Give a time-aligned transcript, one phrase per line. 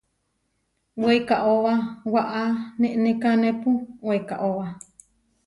[1.03, 1.73] Weikaóba
[2.13, 2.43] waʼá
[2.79, 3.69] nenekanépu
[4.07, 4.65] weikaóba.